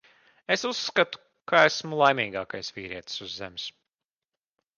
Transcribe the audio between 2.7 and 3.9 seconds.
vīrietis uz Zemes.